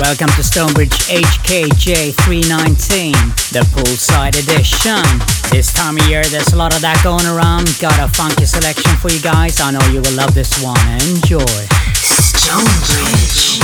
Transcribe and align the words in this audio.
Welcome 0.00 0.28
to 0.36 0.44
Stonebridge 0.44 0.90
HKJ 1.10 2.14
319, 2.22 3.12
the 3.50 3.66
poolside 3.74 4.38
edition. 4.38 5.02
This 5.50 5.72
time 5.72 5.96
of 5.98 6.06
year, 6.06 6.22
there's 6.22 6.52
a 6.52 6.56
lot 6.56 6.72
of 6.72 6.80
that 6.82 7.00
going 7.02 7.26
around. 7.26 7.66
Got 7.80 7.98
a 7.98 8.06
funky 8.06 8.46
selection 8.46 8.94
for 8.98 9.10
you 9.10 9.20
guys. 9.20 9.60
I 9.60 9.72
know 9.72 9.84
you 9.90 10.00
will 10.00 10.14
love 10.14 10.34
this 10.34 10.62
one. 10.62 10.78
Enjoy. 11.02 11.42
Stonebridge. 11.98 13.58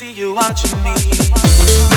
Let's 0.00 0.16
watching 0.32 0.78
it, 0.84 1.87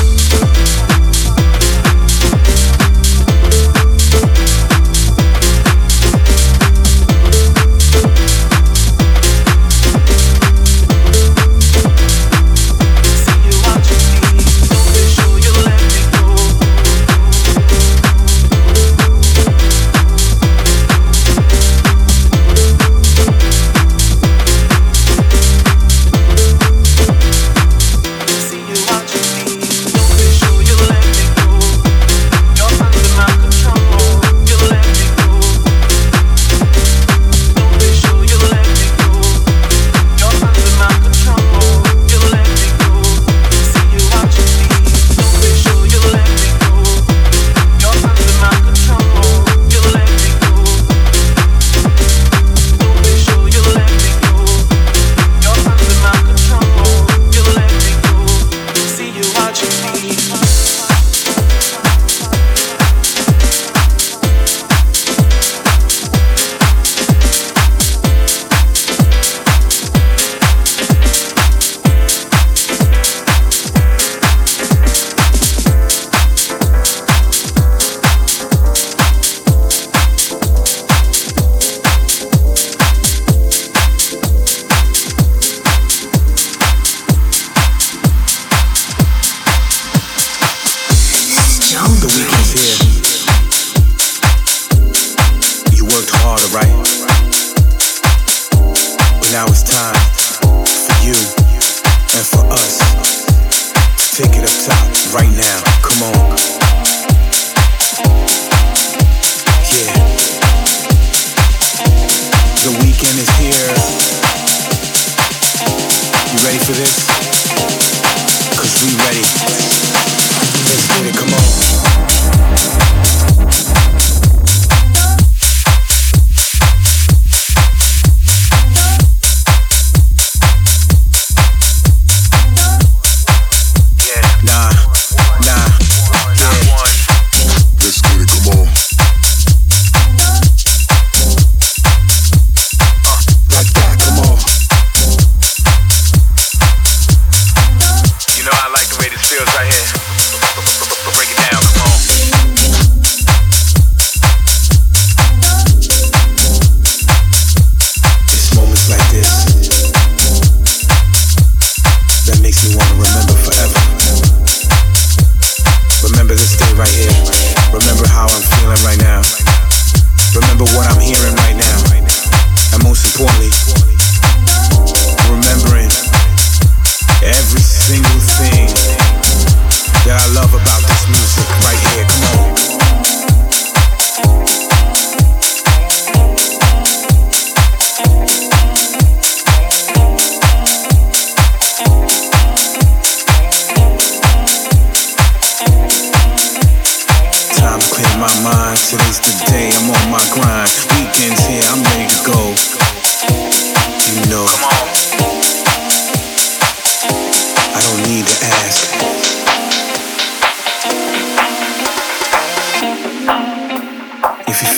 come 105.11 105.65
on. 105.65 105.70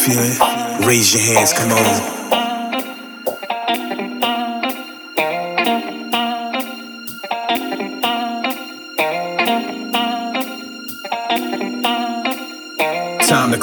Feel 0.04 0.20
it, 0.20 0.86
raise 0.86 1.14
your 1.14 1.24
hands, 1.24 1.54
come 1.54 1.72
on. 1.72 2.43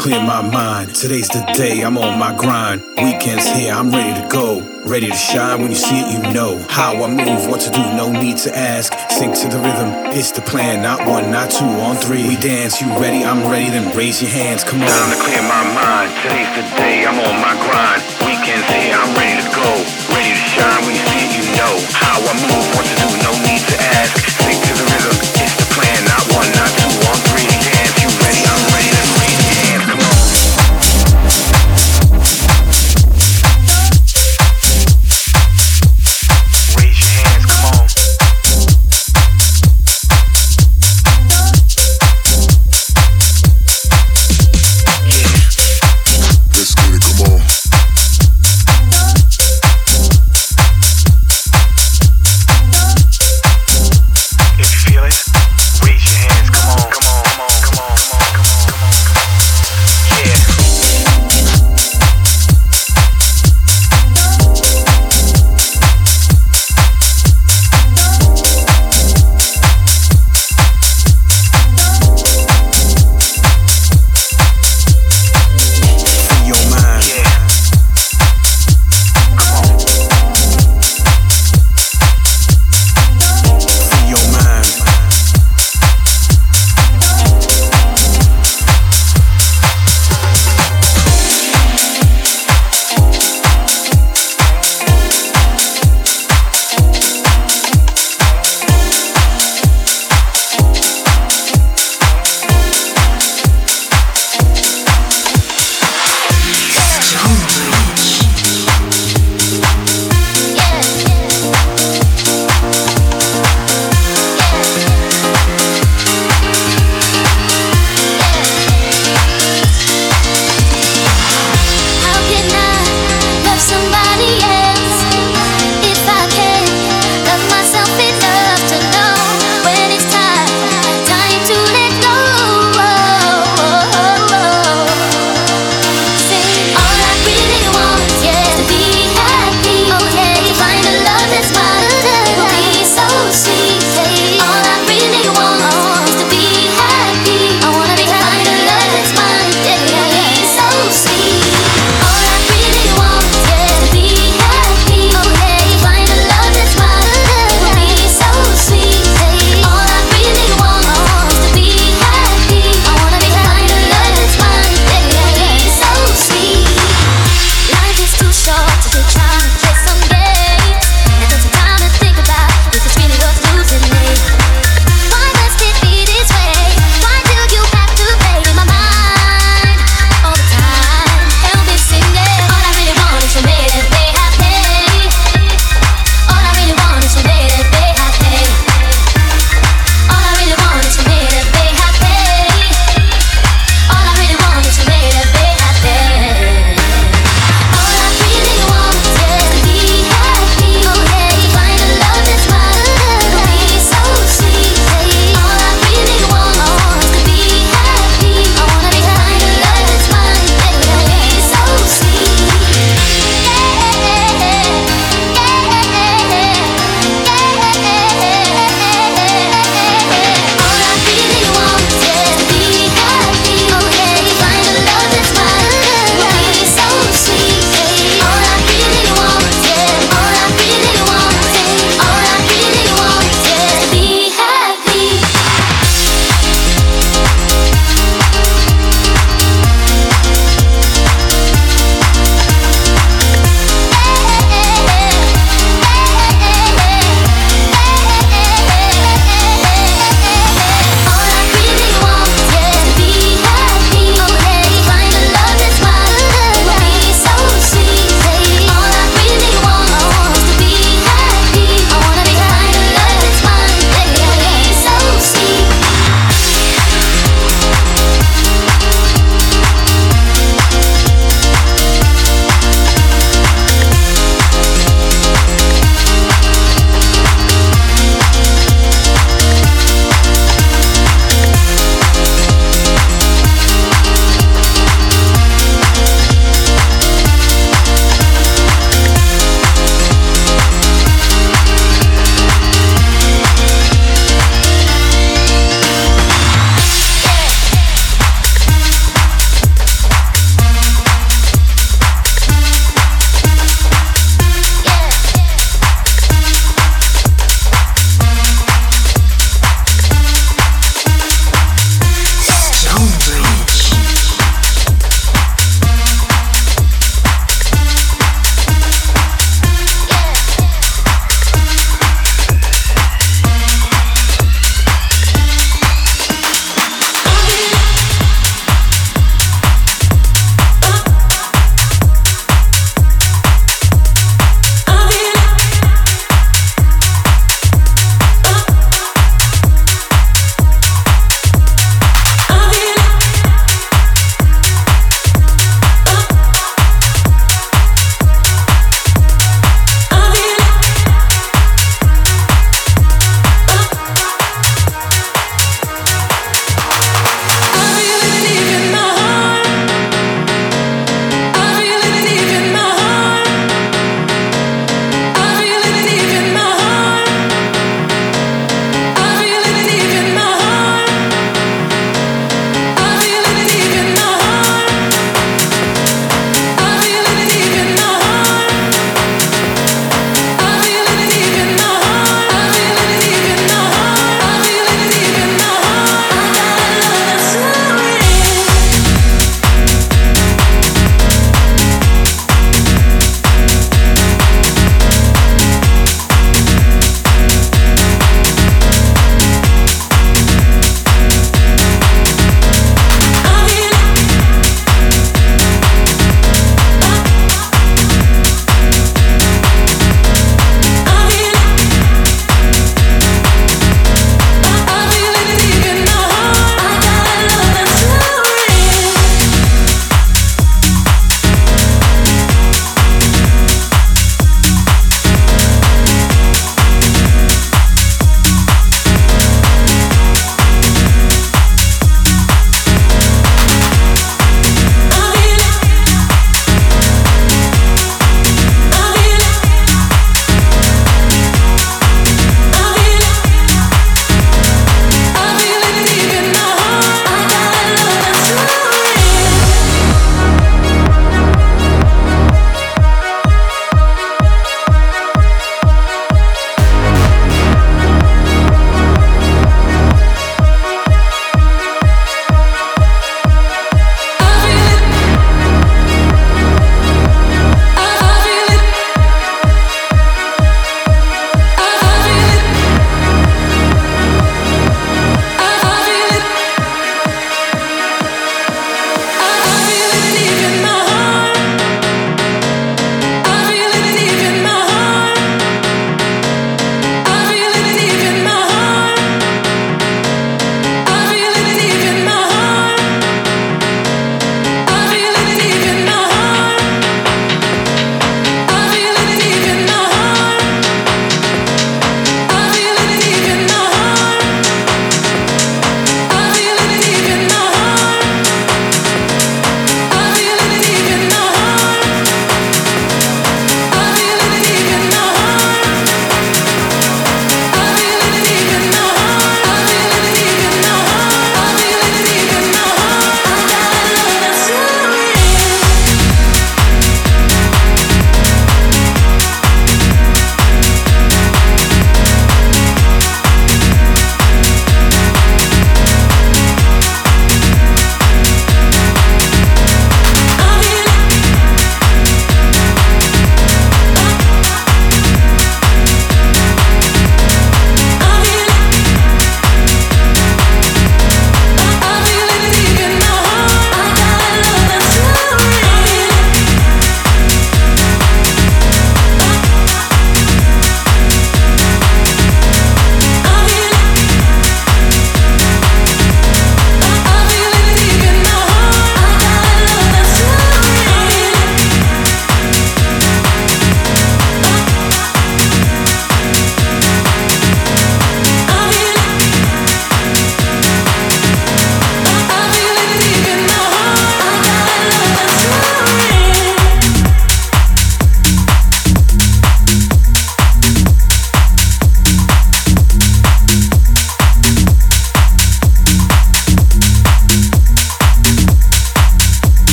Clear 0.00 0.24
my 0.24 0.40
mind. 0.40 0.94
Today's 0.96 1.28
the 1.28 1.44
day, 1.52 1.84
I'm 1.84 1.98
on 1.98 2.18
my 2.18 2.32
grind. 2.32 2.80
Weekends 3.04 3.44
here, 3.52 3.74
I'm 3.74 3.92
ready 3.92 4.16
to 4.16 4.26
go. 4.32 4.64
Ready 4.88 5.12
to 5.12 5.14
shine 5.14 5.60
when 5.60 5.68
you 5.68 5.76
see 5.76 6.00
it, 6.00 6.08
you 6.16 6.32
know. 6.32 6.56
How 6.72 6.96
I 7.04 7.06
move, 7.06 7.44
what 7.52 7.60
to 7.68 7.70
do, 7.70 7.84
no 8.00 8.08
need 8.08 8.38
to 8.48 8.50
ask. 8.56 8.96
Sink 9.12 9.36
to 9.44 9.48
the 9.52 9.60
rhythm, 9.60 9.92
it's 10.16 10.32
the 10.32 10.40
plan. 10.40 10.80
Not 10.80 11.06
one, 11.06 11.30
not 11.30 11.50
two, 11.50 11.68
on 11.84 11.96
three. 11.96 12.24
We 12.26 12.36
dance, 12.40 12.80
you 12.80 12.88
ready, 12.96 13.28
I'm 13.28 13.44
ready, 13.44 13.68
then 13.68 13.94
raise 13.94 14.22
your 14.22 14.32
hands, 14.32 14.64
come 14.64 14.80
on. 14.80 14.88
Time 14.88 15.12
to 15.12 15.20
clear 15.20 15.44
my 15.44 15.64
mind. 15.68 16.08
Today's 16.24 16.48
the 16.56 16.64
day, 16.80 17.04
I'm 17.04 17.20
on 17.20 17.36
my 17.36 17.52
grind. 17.60 18.00
Weekends 18.24 18.64
here, 18.72 18.96
I'm 18.96 19.12
ready 19.20 19.36
to 19.36 19.48
go. 19.52 19.68
Ready 20.16 20.32
to 20.32 20.44
shine 20.48 20.80
when 20.88 20.96
you 20.96 21.04
see 21.12 21.28
it, 21.28 21.32
you 21.36 21.46
know. 21.60 21.76
How 21.92 22.16
I 22.24 22.32
move, 22.40 22.66
what 22.72 22.88
to 22.88 22.96
do, 23.04 23.19